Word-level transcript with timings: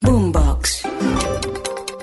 Boombox. 0.00 0.82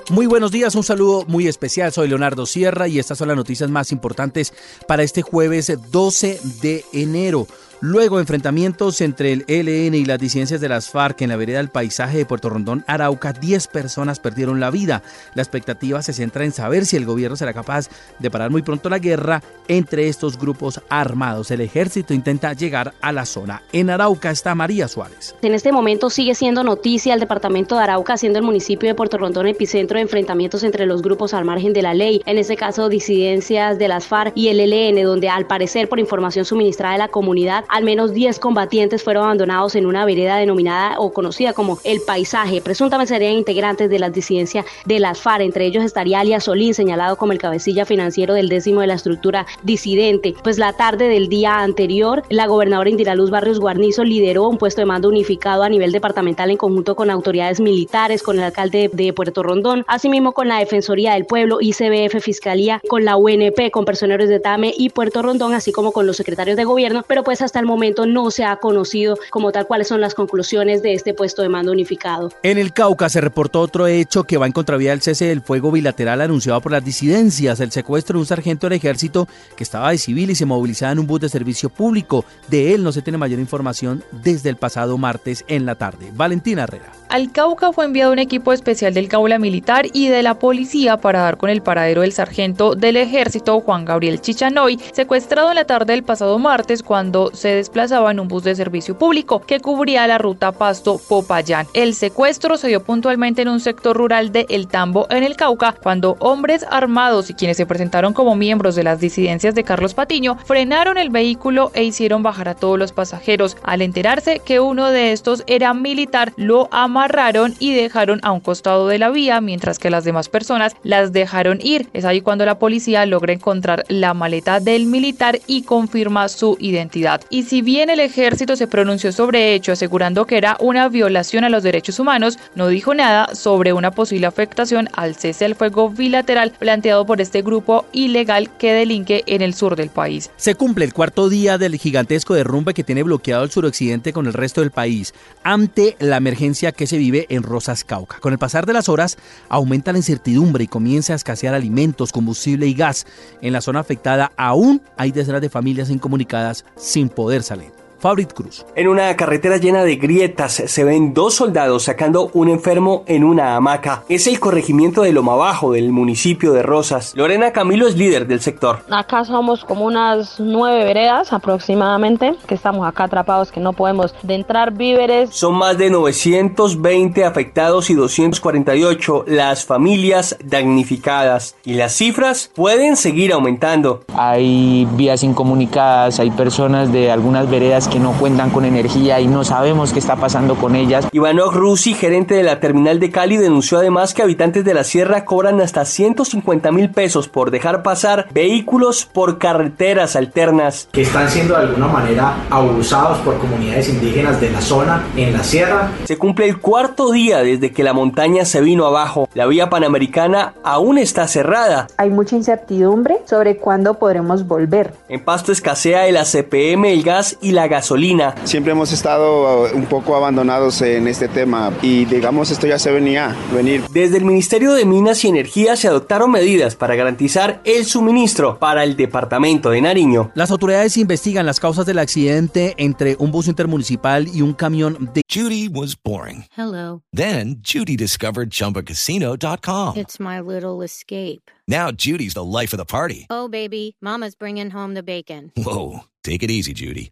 Muy 0.09 0.27
buenos 0.27 0.51
días, 0.51 0.75
un 0.75 0.83
saludo 0.83 1.25
muy 1.27 1.47
especial. 1.47 1.91
Soy 1.91 2.07
Leonardo 2.07 2.45
Sierra 2.45 2.87
y 2.87 2.99
estas 2.99 3.17
son 3.17 3.29
las 3.29 3.37
noticias 3.37 3.69
más 3.69 3.91
importantes 3.91 4.53
para 4.87 5.03
este 5.03 5.21
jueves 5.21 5.71
12 5.91 6.39
de 6.61 6.85
enero. 6.93 7.47
Luego, 7.87 8.19
enfrentamientos 8.19 8.99
entre 9.01 9.31
el 9.31 9.45
ELN 9.47 9.93
y 9.93 10.05
las 10.05 10.17
disidencias 10.17 10.59
de 10.59 10.69
las 10.69 10.89
FARC 10.89 11.21
en 11.21 11.29
la 11.29 11.35
vereda 11.35 11.59
del 11.59 11.69
paisaje 11.69 12.17
de 12.17 12.25
Puerto 12.25 12.49
Rondón, 12.49 12.83
Arauca, 12.87 13.31
10 13.31 13.67
personas 13.67 14.19
perdieron 14.19 14.59
la 14.59 14.71
vida. 14.71 15.03
La 15.35 15.43
expectativa 15.43 16.01
se 16.01 16.11
centra 16.11 16.45
en 16.45 16.51
saber 16.51 16.87
si 16.87 16.97
el 16.97 17.05
gobierno 17.05 17.37
será 17.37 17.53
capaz 17.53 17.89
de 18.17 18.31
parar 18.31 18.49
muy 18.49 18.63
pronto 18.63 18.89
la 18.89 18.97
guerra 18.97 19.43
entre 19.67 20.07
estos 20.07 20.39
grupos 20.39 20.81
armados. 20.89 21.51
El 21.51 21.61
ejército 21.61 22.15
intenta 22.15 22.53
llegar 22.53 22.95
a 23.01 23.11
la 23.11 23.23
zona. 23.23 23.61
En 23.71 23.91
Arauca 23.91 24.31
está 24.31 24.55
María 24.55 24.87
Suárez. 24.87 25.35
En 25.43 25.53
este 25.53 25.71
momento 25.71 26.09
sigue 26.09 26.33
siendo 26.33 26.63
noticia 26.63 27.13
el 27.13 27.19
departamento 27.19 27.75
de 27.75 27.83
Arauca, 27.83 28.17
siendo 28.17 28.39
el 28.39 28.45
municipio 28.45 28.89
de 28.89 28.95
Puerto 28.95 29.19
Rondón 29.19 29.45
epicentro 29.45 29.97
de 29.99 30.01
enfrentamientos 30.01 30.63
entre 30.63 30.87
los 30.87 31.03
grupos 31.03 31.35
al 31.35 31.45
margen 31.45 31.71
de 31.73 31.83
la 31.83 31.93
ley. 31.93 32.23
En 32.25 32.39
este 32.39 32.57
caso, 32.57 32.89
disidencias 32.89 33.77
de 33.77 33.87
las 33.89 34.07
FARC 34.07 34.35
y 34.35 34.47
el 34.47 34.59
ELN, 34.59 35.03
donde 35.03 35.29
al 35.29 35.45
parecer, 35.45 35.87
por 35.87 35.99
información 35.99 36.45
suministrada 36.45 36.93
de 36.93 36.99
la 36.99 37.09
comunidad, 37.09 37.63
al 37.75 37.83
menos 37.83 38.13
10 38.13 38.39
combatientes 38.39 39.03
fueron 39.03 39.25
abandonados 39.25 39.75
en 39.75 39.85
una 39.85 40.05
vereda 40.05 40.37
denominada 40.37 40.97
o 40.97 41.11
conocida 41.11 41.51
como 41.51 41.77
El 41.83 41.99
Paisaje. 41.99 42.61
Presuntamente 42.61 43.13
serían 43.13 43.33
integrantes 43.33 43.89
de 43.89 43.99
las 43.99 44.13
disidencias 44.13 44.65
de 44.85 45.01
las 45.01 45.19
FARC. 45.19 45.41
Entre 45.41 45.65
ellos 45.65 45.83
estaría 45.83 46.21
alias 46.21 46.45
Solín, 46.45 46.73
señalado 46.73 47.17
como 47.17 47.33
el 47.33 47.37
cabecilla 47.37 47.83
financiero 47.83 48.33
del 48.33 48.47
décimo 48.47 48.79
de 48.79 48.87
la 48.87 48.93
estructura 48.93 49.45
disidente. 49.63 50.35
Pues 50.41 50.57
la 50.57 50.71
tarde 50.71 51.09
del 51.09 51.27
día 51.27 51.59
anterior, 51.59 52.23
la 52.29 52.47
gobernadora 52.47 52.89
Indira 52.89 53.13
Luz 53.13 53.29
Barrios 53.29 53.59
Guarnizo 53.59 54.05
lideró 54.05 54.47
un 54.47 54.57
puesto 54.57 54.79
de 54.79 54.85
mando 54.85 55.09
unificado 55.09 55.63
a 55.63 55.67
nivel 55.67 55.91
departamental 55.91 56.51
en 56.51 56.57
conjunto 56.57 56.95
con 56.95 57.09
autoridades 57.09 57.59
militares, 57.59 58.23
con 58.23 58.37
el 58.37 58.45
alcalde 58.45 58.89
de 58.93 59.11
Puerto 59.11 59.43
Rondón, 59.43 59.83
asimismo 59.89 60.31
con 60.31 60.47
la 60.47 60.59
Defensoría 60.59 61.15
del 61.15 61.25
Pueblo, 61.25 61.57
ICBF, 61.59 62.21
Fiscalía, 62.21 62.81
con 62.87 63.03
la 63.03 63.17
UNP, 63.17 63.69
con 63.69 63.83
personeros 63.83 64.29
de 64.29 64.39
TAME 64.39 64.73
y 64.77 64.91
Puerto 64.91 65.21
Rondón, 65.21 65.53
así 65.53 65.73
como 65.73 65.91
con 65.91 66.07
los 66.07 66.15
secretarios 66.15 66.55
de 66.55 66.63
gobierno, 66.63 67.03
pero 67.05 67.25
pues 67.25 67.41
hasta 67.41 67.54
el 67.59 67.65
momento 67.65 68.05
no 68.05 68.31
se 68.31 68.43
ha 68.43 68.55
conocido 68.57 69.17
como 69.29 69.51
tal 69.51 69.67
cuáles 69.67 69.87
son 69.87 70.01
las 70.01 70.13
conclusiones 70.13 70.81
de 70.81 70.93
este 70.93 71.13
puesto 71.13 71.41
de 71.41 71.49
mando 71.49 71.71
unificado. 71.71 72.31
En 72.43 72.57
el 72.57 72.73
Cauca 72.73 73.09
se 73.09 73.21
reportó 73.21 73.61
otro 73.61 73.87
hecho 73.87 74.23
que 74.23 74.37
va 74.37 74.45
en 74.45 74.51
contravía 74.51 74.91
del 74.91 75.01
cese 75.01 75.25
del 75.25 75.41
fuego 75.41 75.71
bilateral 75.71 76.21
anunciado 76.21 76.61
por 76.61 76.71
las 76.71 76.83
disidencias, 76.83 77.59
el 77.59 77.71
secuestro 77.71 78.17
de 78.17 78.21
un 78.21 78.25
sargento 78.25 78.67
del 78.67 78.77
ejército 78.77 79.27
que 79.55 79.63
estaba 79.63 79.91
de 79.91 79.97
civil 79.97 80.29
y 80.29 80.35
se 80.35 80.45
movilizaba 80.45 80.91
en 80.91 80.99
un 80.99 81.07
bus 81.07 81.21
de 81.21 81.29
servicio 81.29 81.69
público. 81.69 82.25
De 82.47 82.73
él 82.73 82.83
no 82.83 82.91
se 82.91 83.01
tiene 83.01 83.17
mayor 83.17 83.39
información 83.39 84.03
desde 84.11 84.49
el 84.49 84.57
pasado 84.57 84.97
martes 84.97 85.43
en 85.47 85.65
la 85.65 85.75
tarde. 85.75 86.11
Valentina 86.13 86.63
Herrera. 86.63 86.91
Al 87.09 87.31
Cauca 87.31 87.71
fue 87.71 87.85
enviado 87.85 88.11
un 88.11 88.19
equipo 88.19 88.51
especial 88.51 88.93
del 88.93 89.07
Caula 89.07 89.39
Militar 89.39 89.85
y 89.93 90.07
de 90.07 90.23
la 90.23 90.39
policía 90.39 90.97
para 90.97 91.21
dar 91.21 91.37
con 91.37 91.49
el 91.49 91.61
paradero 91.61 92.01
del 92.01 92.11
sargento 92.11 92.75
del 92.75 92.97
ejército 92.97 93.59
Juan 93.61 93.85
Gabriel 93.85 94.21
Chichanoy, 94.21 94.79
secuestrado 94.91 95.49
en 95.49 95.55
la 95.55 95.65
tarde 95.65 95.93
del 95.93 96.03
pasado 96.03 96.39
martes 96.39 96.83
cuando 96.83 97.31
se 97.33 97.49
desplazaba 97.49 98.11
en 98.11 98.19
un 98.19 98.27
bus 98.27 98.43
de 98.43 98.55
servicio 98.55 98.97
público 98.97 99.41
que 99.41 99.59
cubría 99.59 100.07
la 100.07 100.17
ruta 100.17 100.51
Pasto-Popayán. 100.51 101.67
El 101.73 101.93
secuestro 101.93 102.57
se 102.57 102.69
dio 102.69 102.83
puntualmente 102.83 103.43
en 103.43 103.49
un 103.49 103.59
sector 103.59 103.95
rural 103.95 104.31
de 104.31 104.47
El 104.49 104.67
Tambo, 104.67 105.07
en 105.09 105.23
el 105.23 105.35
Cauca, 105.35 105.73
cuando 105.73 106.17
hombres 106.19 106.65
armados 106.69 107.29
y 107.29 107.35
quienes 107.35 107.57
se 107.57 107.65
presentaron 107.65 108.13
como 108.13 108.35
miembros 108.35 108.75
de 108.75 108.83
las 108.83 108.99
disidencias 108.99 109.53
de 109.55 109.63
Carlos 109.63 109.93
Patiño 109.93 110.37
frenaron 110.43 110.97
el 110.97 111.11
vehículo 111.11 111.71
e 111.75 111.83
hicieron 111.83 112.23
bajar 112.23 112.49
a 112.49 112.55
todos 112.55 112.79
los 112.79 112.91
pasajeros. 112.91 113.57
Al 113.63 113.81
enterarse 113.81 114.39
que 114.39 114.59
uno 114.59 114.89
de 114.91 115.11
estos 115.11 115.43
era 115.47 115.73
militar, 115.73 116.33
lo 116.35 116.67
amarraron 116.95 117.53
y 117.59 117.73
dejaron 117.73 118.21
a 118.23 118.31
un 118.31 118.39
costado 118.39 118.87
de 118.87 118.97
la 118.97 119.09
vía, 119.09 119.41
mientras 119.41 119.79
que 119.79 119.89
las 119.89 120.05
demás 120.05 120.29
personas 120.29 120.73
las 120.83 121.11
dejaron 121.11 121.59
ir. 121.61 121.89
Es 121.91 122.05
ahí 122.05 122.21
cuando 122.21 122.45
la 122.45 122.57
policía 122.57 123.05
logra 123.05 123.33
encontrar 123.33 123.83
la 123.89 124.13
maleta 124.13 124.61
del 124.61 124.85
militar 124.85 125.39
y 125.45 125.63
confirma 125.63 126.29
su 126.29 126.55
identidad. 126.57 127.19
Y 127.29 127.43
si 127.43 127.61
bien 127.61 127.89
el 127.89 127.99
ejército 127.99 128.55
se 128.55 128.67
pronunció 128.67 129.11
sobre 129.11 129.53
hecho 129.53 129.73
asegurando 129.73 130.25
que 130.25 130.37
era 130.37 130.55
una 130.61 130.87
violación 130.87 131.43
a 131.43 131.49
los 131.49 131.63
derechos 131.63 131.99
humanos, 131.99 132.39
no 132.55 132.69
dijo 132.69 132.93
nada 132.93 133.35
sobre 133.35 133.73
una 133.73 133.91
posible 133.91 134.27
afectación 134.27 134.87
al 134.93 135.15
cese 135.15 135.43
del 135.43 135.55
fuego 135.55 135.89
bilateral 135.89 136.53
planteado 136.57 137.05
por 137.05 137.19
este 137.19 137.41
grupo 137.41 137.85
ilegal 137.91 138.49
que 138.57 138.71
delinque 138.71 139.23
en 139.27 139.41
el 139.41 139.53
sur 139.53 139.75
del 139.75 139.89
país. 139.89 140.31
Se 140.37 140.55
cumple 140.55 140.85
el 140.85 140.93
cuarto 140.93 141.27
día 141.27 141.57
del 141.57 141.75
gigantesco 141.75 142.35
derrumbe 142.35 142.73
que 142.73 142.85
tiene 142.85 143.03
bloqueado 143.03 143.43
el 143.43 143.51
suroccidente 143.51 144.13
con 144.13 144.27
el 144.27 144.33
resto 144.33 144.61
del 144.61 144.71
país 144.71 145.13
ante 145.43 145.97
la 145.99 146.17
emergencia 146.17 146.71
que 146.71 146.84
se 146.87 146.97
vive 146.97 147.25
en 147.29 147.43
Rosas 147.43 147.83
Cauca. 147.83 148.19
Con 148.19 148.33
el 148.33 148.39
pasar 148.39 148.65
de 148.65 148.73
las 148.73 148.89
horas 148.89 149.17
aumenta 149.49 149.91
la 149.91 149.99
incertidumbre 149.99 150.63
y 150.63 150.67
comienza 150.67 151.13
a 151.13 151.15
escasear 151.15 151.53
alimentos, 151.53 152.11
combustible 152.11 152.67
y 152.67 152.73
gas. 152.73 153.05
En 153.41 153.53
la 153.53 153.61
zona 153.61 153.79
afectada 153.79 154.31
aún 154.37 154.81
hay 154.97 155.11
decenas 155.11 155.41
de 155.41 155.49
familias 155.49 155.89
incomunicadas 155.89 156.65
sin 156.75 157.09
poder 157.09 157.43
salir. 157.43 157.84
Fabrit 158.05 158.33
Cruz. 158.33 158.63
En 158.75 158.87
una 158.87 159.15
carretera 159.15 159.57
llena 159.57 159.83
de 159.83 159.95
grietas 159.95 160.53
se 160.53 160.83
ven 160.83 161.15
dos 161.15 161.33
soldados 161.33 161.85
sacando 161.85 162.29
un 162.33 162.49
enfermo 162.49 163.03
en 163.07 163.23
una 163.23 163.55
hamaca. 163.55 164.03
Es 164.09 164.27
el 164.27 164.39
corregimiento 164.39 165.01
de 165.01 165.11
Loma 165.11 165.33
Bajo 165.33 165.71
del 165.71 165.91
municipio 165.91 166.53
de 166.53 166.61
Rosas. 166.61 167.15
Lorena 167.15 167.51
Camilo 167.51 167.87
es 167.87 167.97
líder 167.97 168.27
del 168.27 168.41
sector. 168.41 168.83
Acá 168.91 169.25
somos 169.25 169.65
como 169.65 169.85
unas 169.85 170.39
nueve 170.39 170.83
veredas 170.83 171.33
aproximadamente 171.33 172.35
que 172.45 172.53
estamos 172.53 172.87
acá 172.87 173.05
atrapados 173.05 173.51
que 173.51 173.59
no 173.59 173.73
podemos 173.73 174.13
de 174.21 174.35
entrar 174.35 174.71
víveres. 174.71 175.31
Son 175.31 175.55
más 175.55 175.75
de 175.79 175.89
920 175.89 177.25
afectados 177.25 177.89
y 177.89 177.95
248 177.95 179.25
las 179.25 179.65
familias 179.65 180.37
damnificadas 180.43 181.55
y 181.63 181.73
las 181.73 181.93
cifras 181.93 182.51
pueden 182.53 182.97
seguir 182.97 183.33
aumentando. 183.33 184.01
Hay 184.13 184.87
vías 184.91 185.23
incomunicadas, 185.23 186.19
hay 186.19 186.29
personas 186.29 186.93
de 186.93 187.09
algunas 187.09 187.49
veredas 187.49 187.87
que 187.87 187.94
no 187.99 188.13
cuentan 188.13 188.49
con 188.49 188.65
energía 188.65 189.19
y 189.19 189.27
no 189.27 189.43
sabemos 189.43 189.93
qué 189.93 189.99
está 189.99 190.15
pasando 190.15 190.55
con 190.55 190.75
ellas. 190.75 191.07
Ivanov 191.11 191.53
Rusi, 191.53 191.93
gerente 191.93 192.35
de 192.35 192.43
la 192.43 192.59
terminal 192.59 192.99
de 192.99 193.11
Cali, 193.11 193.37
denunció 193.37 193.77
además 193.77 194.13
que 194.13 194.21
habitantes 194.21 194.63
de 194.65 194.73
la 194.73 194.83
sierra 194.83 195.25
cobran 195.25 195.61
hasta 195.61 195.85
150 195.85 196.71
mil 196.71 196.89
pesos 196.91 197.27
por 197.27 197.51
dejar 197.51 197.83
pasar 197.83 198.27
vehículos 198.31 199.05
por 199.05 199.37
carreteras 199.37 200.15
alternas. 200.15 200.87
Que 200.91 201.01
están 201.01 201.29
siendo 201.29 201.55
de 201.55 201.61
alguna 201.61 201.87
manera 201.87 202.45
abusados 202.49 203.19
por 203.19 203.37
comunidades 203.37 203.89
indígenas 203.89 204.39
de 204.41 204.51
la 204.51 204.61
zona 204.61 205.03
en 205.15 205.33
la 205.33 205.43
sierra. 205.43 205.91
Se 206.05 206.17
cumple 206.17 206.47
el 206.47 206.59
cuarto 206.59 207.11
día 207.11 207.39
desde 207.39 207.71
que 207.71 207.83
la 207.83 207.93
montaña 207.93 208.45
se 208.45 208.61
vino 208.61 208.85
abajo. 208.85 209.29
La 209.33 209.45
vía 209.45 209.69
panamericana 209.69 210.53
aún 210.63 210.97
está 210.97 211.27
cerrada. 211.27 211.87
Hay 211.97 212.09
mucha 212.09 212.35
incertidumbre 212.35 213.17
sobre 213.25 213.57
cuándo 213.57 213.95
podremos 213.95 214.47
volver. 214.47 214.93
En 215.07 215.23
Pasto 215.23 215.51
escasea 215.51 216.07
el 216.07 216.17
ACPM, 216.17 216.85
el 216.85 217.03
gas 217.03 217.37
y 217.41 217.51
la 217.51 217.67
gasolina. 217.75 218.35
Siempre 218.45 218.71
hemos 218.71 218.93
estado 218.93 219.69
un 219.73 219.85
poco 219.85 220.15
abandonados 220.15 220.81
en 220.81 221.07
este 221.07 221.27
tema 221.27 221.73
y 221.81 222.05
digamos 222.05 222.49
esto 222.51 222.67
ya 222.67 222.79
se 222.79 222.89
venía 222.89 223.35
venir. 223.53 223.83
Desde 223.91 224.17
el 224.17 224.23
Ministerio 224.23 224.73
de 224.73 224.85
Minas 224.85 225.25
y 225.25 225.27
Energía 225.27 225.75
se 225.75 225.89
adoptaron 225.89 226.31
medidas 226.31 226.75
para 226.75 226.95
garantizar 226.95 227.61
el 227.65 227.85
suministro 227.85 228.59
para 228.59 228.83
el 228.85 228.95
departamento 228.95 229.71
de 229.71 229.81
Nariño. 229.81 230.31
Las 230.35 230.51
autoridades 230.51 230.95
investigan 230.95 231.45
las 231.45 231.59
causas 231.59 231.85
del 231.85 231.99
accidente 231.99 232.75
entre 232.77 233.17
un 233.19 233.31
bus 233.31 233.47
intermunicipal 233.47 234.27
y 234.33 234.41
un 234.41 234.53
camión 234.53 235.11
de 235.13 235.21
Judy 235.29 235.67
was 235.67 235.97
boring. 236.01 236.45
Hello. 236.55 237.01
Then 237.11 237.57
Judy 237.61 237.97
discovered 237.97 238.51
chumbacasino.com. 238.51 239.97
It's 239.97 240.17
my 240.19 240.39
little 240.39 240.81
escape. 240.81 241.51
Now 241.67 241.91
Judy's 241.91 242.35
the 242.35 242.43
life 242.43 242.73
of 242.73 242.77
the 242.77 242.85
party. 242.85 243.25
Oh 243.29 243.49
baby, 243.49 243.97
mama's 244.01 244.35
bringing 244.35 244.69
home 244.71 244.93
the 244.93 245.03
bacon. 245.03 245.51
Whoa, 245.57 246.05
take 246.23 246.41
it 246.43 246.51
easy 246.51 246.73
Judy. 246.73 247.11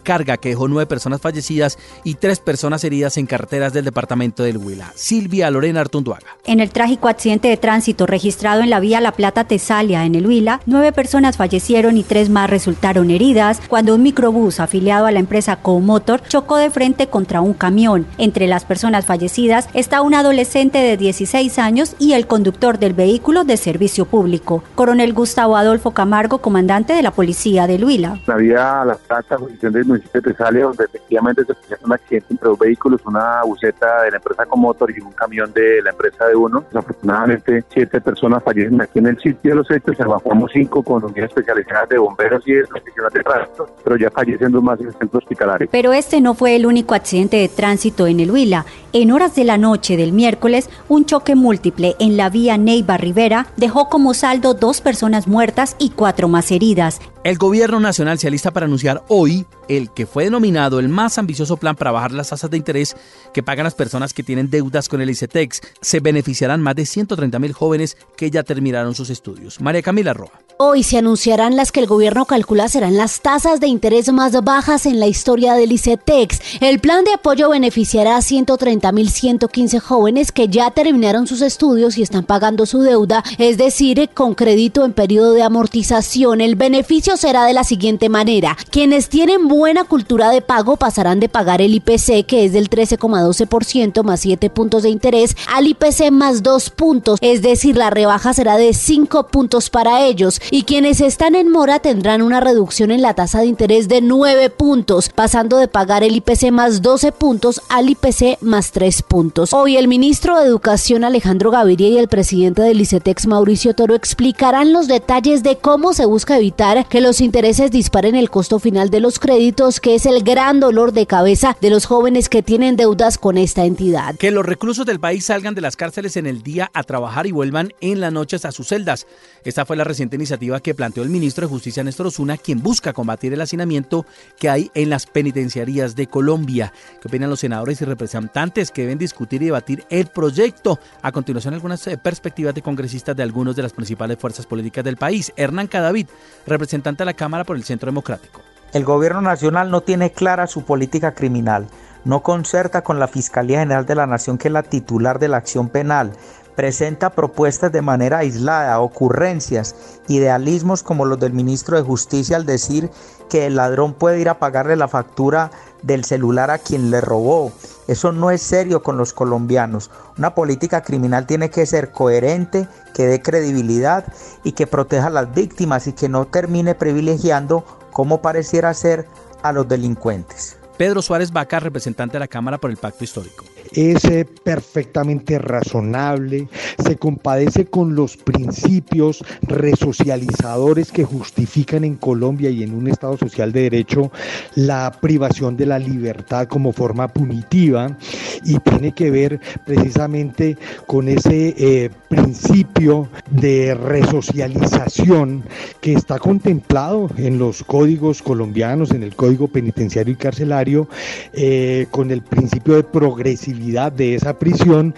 Carga 0.00 0.36
que 0.36 0.50
dejó 0.50 0.68
nueve 0.68 0.86
personas 0.86 1.20
fallecidas 1.20 1.78
y 2.04 2.14
tres 2.14 2.40
personas 2.40 2.84
heridas 2.84 3.16
en 3.16 3.26
carreteras 3.26 3.72
del 3.72 3.84
departamento 3.84 4.42
del 4.42 4.58
Huila. 4.58 4.92
Silvia 4.94 5.50
Lorena 5.50 5.80
Artunduaga. 5.80 6.26
En 6.44 6.60
el 6.60 6.70
trágico 6.70 7.08
accidente 7.08 7.48
de 7.48 7.56
tránsito 7.56 8.06
registrado 8.06 8.62
en 8.62 8.70
la 8.70 8.80
vía 8.80 9.00
La 9.00 9.12
Plata-Tesalia, 9.12 10.04
en 10.04 10.14
el 10.14 10.26
Huila, 10.26 10.60
nueve 10.66 10.92
personas 10.92 11.36
fallecieron 11.36 11.96
y 11.96 12.02
tres 12.02 12.30
más 12.30 12.50
resultaron 12.50 13.10
heridas 13.10 13.60
cuando 13.68 13.94
un 13.94 14.02
microbús 14.02 14.60
afiliado 14.60 15.06
a 15.06 15.12
la 15.12 15.20
empresa 15.20 15.56
Comotor 15.56 16.22
chocó 16.22 16.56
de 16.56 16.70
frente 16.70 17.08
contra 17.08 17.40
un 17.40 17.54
camión. 17.54 18.06
Entre 18.18 18.46
las 18.46 18.64
personas 18.64 19.06
fallecidas 19.06 19.68
está 19.74 20.02
un 20.02 20.14
adolescente 20.14 20.78
de 20.78 20.96
16 20.96 21.58
años 21.58 21.96
y 21.98 22.14
el 22.14 22.26
conductor 22.26 22.78
del 22.78 22.94
vehículo 22.94 23.44
de 23.44 23.56
servicio 23.56 24.04
público. 24.04 24.62
Coronel 24.74 25.12
Gustavo 25.12 25.56
Adolfo 25.56 25.92
Camargo, 25.92 26.38
comandante 26.38 26.92
de 26.92 27.02
la 27.02 27.10
policía 27.10 27.66
de 27.66 27.76
Huila. 27.76 28.20
La 28.26 28.36
vía 28.36 28.84
La 28.84 28.94
Plata, 28.94 29.36
jurisdicción 29.36 29.72
del 29.72 29.84
municipio 29.90 30.20
de 30.20 30.60
donde 30.60 30.84
efectivamente 30.84 31.44
se 31.44 31.54
presentó 31.54 31.86
un 31.86 31.92
accidente 31.92 32.26
entre 32.30 32.48
dos 32.48 32.58
vehículos, 32.58 33.00
una 33.04 33.42
buceta 33.44 34.02
de 34.02 34.10
la 34.12 34.16
empresa 34.16 34.46
Comotor 34.46 34.90
y 34.90 35.00
un 35.00 35.12
camión 35.12 35.52
de 35.52 35.82
la 35.82 35.90
empresa 35.90 36.26
de 36.26 36.36
uno. 36.36 36.64
Desafortunadamente, 36.72 37.64
siete 37.68 38.00
personas 38.00 38.42
fallecen 38.42 38.80
aquí 38.80 38.98
en 38.98 39.06
el 39.06 39.18
sitio 39.20 39.50
de 39.50 39.56
los 39.56 39.70
hechos, 39.70 39.98
evacuamos 39.98 40.50
cinco 40.52 40.82
con 40.82 41.04
unidades 41.04 41.30
especializadas 41.30 41.88
de 41.88 41.98
bomberos 41.98 42.42
y 42.46 42.54
de 42.54 42.66
profesionales 42.66 43.14
de 43.14 43.22
tránsito, 43.22 43.76
pero 43.84 43.96
ya 43.96 44.10
fallecen 44.10 44.52
dos 44.52 44.62
más 44.62 44.80
en 44.80 44.86
el 44.86 44.94
centro 44.94 45.18
hospitalario. 45.18 45.68
Pero 45.70 45.92
este 45.92 46.20
no 46.20 46.34
fue 46.34 46.56
el 46.56 46.66
único 46.66 46.94
accidente 46.94 47.36
de 47.36 47.48
tránsito 47.48 48.06
en 48.06 48.20
el 48.20 48.30
Huila. 48.30 48.64
En 48.92 49.12
horas 49.12 49.34
de 49.36 49.44
la 49.44 49.58
noche 49.58 49.96
del 49.96 50.12
miércoles, 50.12 50.68
un 50.88 51.04
choque 51.04 51.34
múltiple 51.34 51.94
en 51.98 52.16
la 52.16 52.28
vía 52.28 52.58
Neiva 52.58 52.96
Rivera 52.96 53.46
dejó 53.56 53.88
como 53.88 54.14
saldo 54.14 54.54
dos 54.54 54.80
personas 54.80 55.28
muertas 55.28 55.76
y 55.78 55.90
cuatro 55.90 56.28
más 56.28 56.50
heridas. 56.50 57.00
El 57.22 57.36
gobierno 57.36 57.80
nacional 57.80 58.18
se 58.18 58.28
alista 58.28 58.50
para 58.50 58.64
anunciar 58.64 59.04
hoy 59.08 59.44
el 59.68 59.90
que 59.90 60.06
fue 60.06 60.24
denominado 60.24 60.80
el 60.80 60.88
más 60.88 61.18
ambicioso 61.18 61.58
plan 61.58 61.76
para 61.76 61.92
bajar 61.92 62.12
las 62.12 62.30
tasas 62.30 62.50
de 62.50 62.56
interés 62.56 62.96
que 63.34 63.42
pagan 63.42 63.64
las 63.64 63.74
personas 63.74 64.14
que 64.14 64.22
tienen 64.22 64.48
deudas 64.48 64.88
con 64.88 65.02
el 65.02 65.10
ICETEX. 65.10 65.60
Se 65.82 66.00
beneficiarán 66.00 66.62
más 66.62 66.76
de 66.76 66.86
130 66.86 67.38
mil 67.38 67.52
jóvenes 67.52 67.98
que 68.16 68.30
ya 68.30 68.42
terminaron 68.42 68.94
sus 68.94 69.10
estudios. 69.10 69.60
María 69.60 69.82
Camila 69.82 70.14
Roa. 70.14 70.32
Hoy 70.62 70.82
se 70.82 70.98
anunciarán 70.98 71.56
las 71.56 71.72
que 71.72 71.80
el 71.80 71.86
gobierno 71.86 72.26
calcula 72.26 72.68
serán 72.68 72.98
las 72.98 73.22
tasas 73.22 73.60
de 73.60 73.66
interés 73.66 74.12
más 74.12 74.38
bajas 74.44 74.84
en 74.84 75.00
la 75.00 75.06
historia 75.06 75.54
del 75.54 75.72
ICETEX. 75.72 76.38
El 76.60 76.80
plan 76.80 77.02
de 77.04 77.14
apoyo 77.14 77.48
beneficiará 77.48 78.18
a 78.18 78.20
130.115 78.20 79.80
jóvenes 79.80 80.32
que 80.32 80.48
ya 80.48 80.70
terminaron 80.70 81.26
sus 81.26 81.40
estudios 81.40 81.96
y 81.96 82.02
están 82.02 82.24
pagando 82.24 82.66
su 82.66 82.82
deuda, 82.82 83.24
es 83.38 83.56
decir, 83.56 84.10
con 84.12 84.34
crédito 84.34 84.84
en 84.84 84.92
periodo 84.92 85.32
de 85.32 85.42
amortización. 85.42 86.42
El 86.42 86.56
beneficio 86.56 87.09
será 87.16 87.44
de 87.44 87.54
la 87.54 87.64
siguiente 87.64 88.08
manera. 88.08 88.56
Quienes 88.70 89.08
tienen 89.08 89.48
buena 89.48 89.84
cultura 89.84 90.30
de 90.30 90.42
pago 90.42 90.76
pasarán 90.76 91.20
de 91.20 91.28
pagar 91.28 91.62
el 91.62 91.74
IPC, 91.74 92.26
que 92.26 92.44
es 92.44 92.52
del 92.52 92.70
13,12% 92.70 94.02
más 94.02 94.20
7 94.20 94.50
puntos 94.50 94.82
de 94.82 94.90
interés, 94.90 95.36
al 95.52 95.66
IPC 95.66 96.10
más 96.10 96.42
2 96.42 96.70
puntos, 96.70 97.18
es 97.22 97.42
decir, 97.42 97.76
la 97.76 97.90
rebaja 97.90 98.34
será 98.34 98.56
de 98.56 98.74
5 98.74 99.28
puntos 99.28 99.70
para 99.70 100.04
ellos. 100.04 100.40
Y 100.50 100.62
quienes 100.62 101.00
están 101.00 101.34
en 101.34 101.50
mora 101.50 101.80
tendrán 101.80 102.22
una 102.22 102.40
reducción 102.40 102.90
en 102.90 103.02
la 103.02 103.14
tasa 103.14 103.40
de 103.40 103.46
interés 103.46 103.88
de 103.88 104.00
9 104.00 104.50
puntos, 104.50 105.08
pasando 105.08 105.56
de 105.56 105.68
pagar 105.68 106.02
el 106.02 106.16
IPC 106.16 106.50
más 106.50 106.82
12 106.82 107.12
puntos 107.12 107.62
al 107.68 107.90
IPC 107.90 108.40
más 108.40 108.72
3 108.72 109.02
puntos. 109.02 109.52
Hoy 109.52 109.76
el 109.76 109.88
ministro 109.88 110.38
de 110.38 110.46
Educación 110.46 111.04
Alejandro 111.04 111.50
Gaviria 111.50 111.88
y 111.88 111.98
el 111.98 112.08
presidente 112.08 112.62
del 112.62 112.80
ICETEX 112.80 113.26
Mauricio 113.26 113.74
Toro 113.74 113.94
explicarán 113.94 114.72
los 114.72 114.88
detalles 114.88 115.42
de 115.42 115.56
cómo 115.56 115.92
se 115.92 116.06
busca 116.06 116.36
evitar 116.36 116.86
que 116.86 116.99
los 117.00 117.20
intereses 117.20 117.70
disparen 117.70 118.14
el 118.14 118.30
costo 118.30 118.58
final 118.58 118.90
de 118.90 119.00
los 119.00 119.18
créditos, 119.18 119.80
que 119.80 119.94
es 119.94 120.06
el 120.06 120.22
gran 120.22 120.60
dolor 120.60 120.92
de 120.92 121.06
cabeza 121.06 121.56
de 121.60 121.70
los 121.70 121.86
jóvenes 121.86 122.28
que 122.28 122.42
tienen 122.42 122.76
deudas 122.76 123.18
con 123.18 123.38
esta 123.38 123.64
entidad. 123.64 124.16
Que 124.16 124.30
los 124.30 124.44
reclusos 124.44 124.84
del 124.86 125.00
país 125.00 125.26
salgan 125.26 125.54
de 125.54 125.60
las 125.60 125.76
cárceles 125.76 126.16
en 126.16 126.26
el 126.26 126.42
día 126.42 126.70
a 126.74 126.82
trabajar 126.82 127.26
y 127.26 127.32
vuelvan 127.32 127.72
en 127.80 128.00
las 128.00 128.12
noches 128.12 128.44
a 128.44 128.52
sus 128.52 128.68
celdas. 128.68 129.06
Esta 129.44 129.64
fue 129.64 129.76
la 129.76 129.84
reciente 129.84 130.16
iniciativa 130.16 130.60
que 130.60 130.74
planteó 130.74 131.02
el 131.02 131.08
ministro 131.08 131.46
de 131.46 131.50
Justicia 131.50 131.84
Néstor 131.84 132.08
Osuna, 132.08 132.36
quien 132.36 132.62
busca 132.62 132.92
combatir 132.92 133.32
el 133.32 133.40
hacinamiento 133.40 134.04
que 134.38 134.50
hay 134.50 134.70
en 134.74 134.90
las 134.90 135.06
penitenciarías 135.06 135.96
de 135.96 136.06
Colombia. 136.06 136.72
¿Qué 137.00 137.08
opinan 137.08 137.30
los 137.30 137.40
senadores 137.40 137.80
y 137.80 137.84
representantes 137.84 138.70
que 138.70 138.82
deben 138.82 138.98
discutir 138.98 139.42
y 139.42 139.46
debatir 139.46 139.84
el 139.90 140.08
proyecto? 140.08 140.78
A 141.02 141.12
continuación, 141.12 141.54
algunas 141.54 141.86
eh, 141.86 141.96
perspectivas 141.96 142.54
de 142.54 142.62
congresistas 142.62 143.16
de 143.16 143.22
algunas 143.22 143.56
de 143.56 143.62
las 143.62 143.72
principales 143.72 144.18
fuerzas 144.18 144.46
políticas 144.46 144.84
del 144.84 144.96
país. 144.96 145.32
Hernán 145.36 145.66
Cadavid, 145.66 146.06
representante 146.46 146.89
la 146.98 147.14
Cámara 147.14 147.44
por 147.44 147.56
el 147.56 147.64
Centro 147.64 147.86
Democrático. 147.86 148.42
El 148.72 148.84
gobierno 148.84 149.20
nacional 149.20 149.70
no 149.70 149.80
tiene 149.80 150.12
clara 150.12 150.46
su 150.46 150.64
política 150.64 151.14
criminal, 151.14 151.66
no 152.04 152.22
concerta 152.22 152.82
con 152.82 152.98
la 152.98 153.08
Fiscalía 153.08 153.60
General 153.60 153.84
de 153.84 153.94
la 153.94 154.06
Nación, 154.06 154.38
que 154.38 154.48
es 154.48 154.52
la 154.52 154.62
titular 154.62 155.18
de 155.18 155.28
la 155.28 155.38
acción 155.38 155.68
penal, 155.68 156.12
presenta 156.60 157.08
propuestas 157.08 157.72
de 157.72 157.80
manera 157.80 158.18
aislada, 158.18 158.80
ocurrencias, 158.80 159.74
idealismos 160.08 160.82
como 160.82 161.06
los 161.06 161.18
del 161.18 161.32
ministro 161.32 161.78
de 161.78 161.82
Justicia 161.82 162.36
al 162.36 162.44
decir 162.44 162.90
que 163.30 163.46
el 163.46 163.56
ladrón 163.56 163.94
puede 163.94 164.20
ir 164.20 164.28
a 164.28 164.38
pagarle 164.38 164.76
la 164.76 164.86
factura 164.86 165.50
del 165.80 166.04
celular 166.04 166.50
a 166.50 166.58
quien 166.58 166.90
le 166.90 167.00
robó. 167.00 167.50
Eso 167.88 168.12
no 168.12 168.30
es 168.30 168.42
serio 168.42 168.82
con 168.82 168.98
los 168.98 169.14
colombianos. 169.14 169.90
Una 170.18 170.34
política 170.34 170.82
criminal 170.82 171.26
tiene 171.26 171.48
que 171.48 171.64
ser 171.64 171.92
coherente, 171.92 172.68
que 172.92 173.06
dé 173.06 173.22
credibilidad 173.22 174.04
y 174.44 174.52
que 174.52 174.66
proteja 174.66 175.06
a 175.06 175.10
las 175.10 175.32
víctimas 175.32 175.86
y 175.86 175.94
que 175.94 176.10
no 176.10 176.26
termine 176.26 176.74
privilegiando, 176.74 177.64
como 177.90 178.20
pareciera 178.20 178.74
ser, 178.74 179.06
a 179.42 179.52
los 179.52 179.66
delincuentes. 179.66 180.58
Pedro 180.76 181.00
Suárez 181.00 181.32
Vaca, 181.32 181.58
representante 181.58 182.16
de 182.16 182.20
la 182.20 182.28
Cámara 182.28 182.58
por 182.58 182.70
el 182.70 182.76
Pacto 182.76 183.02
Histórico. 183.02 183.46
Es 183.72 184.04
eh, 184.04 184.26
perfectamente 184.42 185.38
razonable, 185.38 186.48
se 186.84 186.96
compadece 186.96 187.66
con 187.66 187.94
los 187.94 188.16
principios 188.16 189.24
resocializadores 189.42 190.90
que 190.90 191.04
justifican 191.04 191.84
en 191.84 191.96
Colombia 191.96 192.50
y 192.50 192.64
en 192.64 192.74
un 192.74 192.88
Estado 192.88 193.16
social 193.16 193.52
de 193.52 193.62
derecho 193.62 194.10
la 194.56 194.92
privación 195.00 195.56
de 195.56 195.66
la 195.66 195.78
libertad 195.78 196.48
como 196.48 196.72
forma 196.72 197.08
punitiva 197.08 197.96
y 198.44 198.58
tiene 198.58 198.92
que 198.92 199.10
ver 199.10 199.40
precisamente 199.64 200.56
con 200.86 201.08
ese 201.08 201.54
eh, 201.56 201.90
principio 202.08 203.08
de 203.30 203.74
resocialización 203.74 205.44
que 205.80 205.92
está 205.92 206.18
contemplado 206.18 207.08
en 207.16 207.38
los 207.38 207.62
códigos 207.62 208.20
colombianos, 208.22 208.90
en 208.90 209.04
el 209.04 209.14
Código 209.14 209.46
Penitenciario 209.46 210.14
y 210.14 210.16
Carcelario, 210.16 210.88
eh, 211.32 211.86
con 211.90 212.10
el 212.10 212.22
principio 212.22 212.74
de 212.74 212.82
progresividad 212.82 213.59
de 213.60 214.14
esa 214.14 214.38
prisión 214.38 214.94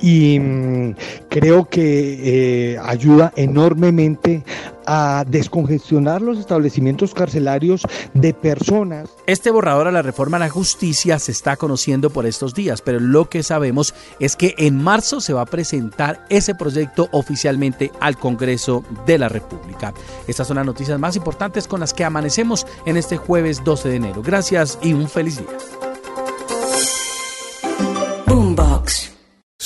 y 0.00 0.38
mm, 0.38 0.94
creo 1.28 1.68
que 1.68 2.74
eh, 2.74 2.78
ayuda 2.78 3.32
enormemente 3.36 4.44
a 4.86 5.24
descongestionar 5.26 6.22
los 6.22 6.38
establecimientos 6.38 7.14
carcelarios 7.14 7.82
de 8.12 8.34
personas. 8.34 9.10
Este 9.26 9.50
borrador 9.50 9.88
a 9.88 9.92
la 9.92 10.02
reforma 10.02 10.36
a 10.36 10.40
la 10.40 10.48
justicia 10.48 11.18
se 11.18 11.32
está 11.32 11.56
conociendo 11.56 12.10
por 12.10 12.26
estos 12.26 12.54
días, 12.54 12.82
pero 12.82 13.00
lo 13.00 13.28
que 13.28 13.42
sabemos 13.42 13.94
es 14.20 14.36
que 14.36 14.54
en 14.58 14.82
marzo 14.82 15.20
se 15.20 15.32
va 15.32 15.42
a 15.42 15.46
presentar 15.46 16.24
ese 16.28 16.54
proyecto 16.54 17.08
oficialmente 17.12 17.90
al 18.00 18.18
Congreso 18.18 18.84
de 19.06 19.18
la 19.18 19.28
República. 19.28 19.92
Estas 20.28 20.46
son 20.46 20.56
las 20.56 20.66
noticias 20.66 20.98
más 20.98 21.16
importantes 21.16 21.66
con 21.66 21.80
las 21.80 21.94
que 21.94 22.04
amanecemos 22.04 22.66
en 22.86 22.96
este 22.96 23.16
jueves 23.16 23.64
12 23.64 23.88
de 23.88 23.96
enero. 23.96 24.22
Gracias 24.22 24.78
y 24.82 24.92
un 24.92 25.08
feliz 25.08 25.38
día. 25.38 25.93